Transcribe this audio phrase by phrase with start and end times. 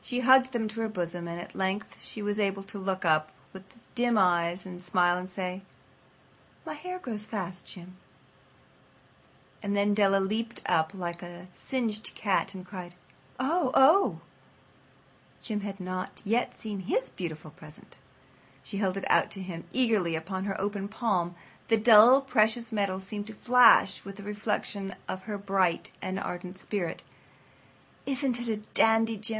[0.00, 3.04] But she hugged them to her bosom, and at length she was able to look
[3.04, 3.62] up with
[3.94, 5.60] dim eyes and a smile and say:
[6.64, 7.98] "My hair grows so fast, Jim!"
[9.62, 12.94] And then Della leaped up like a little singed cat and cried,
[13.38, 14.20] "Oh, oh!"
[15.42, 17.98] Jim had not yet seen his beautiful present.
[18.62, 21.34] She held it out to him eagerly upon her open palm.
[21.66, 26.56] The dull precious metal seemed to flash with a reflection of her bright and ardent
[26.58, 27.02] spirit.
[28.06, 29.36] "Isn't it a dandy, Jim?